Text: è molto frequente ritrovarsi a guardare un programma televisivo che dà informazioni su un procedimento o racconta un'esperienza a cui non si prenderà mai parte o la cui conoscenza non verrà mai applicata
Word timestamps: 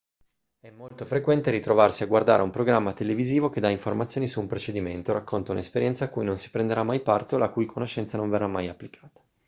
è 0.61 0.71
molto 0.71 1.05
frequente 1.05 1.51
ritrovarsi 1.51 2.01
a 2.01 2.07
guardare 2.07 2.41
un 2.41 2.49
programma 2.49 2.91
televisivo 2.91 3.51
che 3.51 3.59
dà 3.61 3.69
informazioni 3.69 4.25
su 4.25 4.39
un 4.39 4.47
procedimento 4.47 5.11
o 5.11 5.13
racconta 5.13 5.51
un'esperienza 5.51 6.05
a 6.05 6.09
cui 6.09 6.25
non 6.25 6.37
si 6.39 6.49
prenderà 6.49 6.81
mai 6.81 7.01
parte 7.01 7.35
o 7.35 7.37
la 7.37 7.49
cui 7.49 7.67
conoscenza 7.67 8.17
non 8.17 8.31
verrà 8.31 8.47
mai 8.47 8.67
applicata 8.67 9.21